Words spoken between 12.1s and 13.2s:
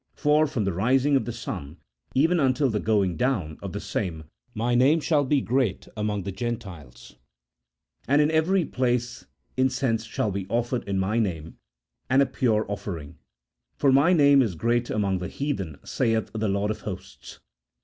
a pure off ering;